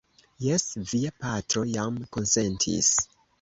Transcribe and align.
Jes, 0.45 0.63
via 0.93 1.11
patro 1.25 1.63
jam 1.75 2.01
konsentis. 2.19 2.91